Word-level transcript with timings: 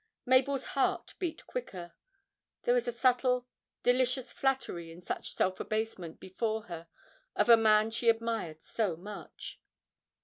Mabel's 0.25 0.65
heart 0.73 1.13
beat 1.19 1.45
quicker; 1.45 1.93
there 2.63 2.73
was 2.73 2.87
a 2.87 2.91
subtle, 2.91 3.45
delicious 3.83 4.33
flattery 4.33 4.91
in 4.91 4.99
such 4.99 5.31
self 5.35 5.59
abasement 5.59 6.19
before 6.19 6.63
her 6.63 6.87
of 7.35 7.49
a 7.49 7.55
man 7.55 7.91
she 7.91 8.09
admired 8.09 8.63
so 8.63 8.97
much. 8.97 9.61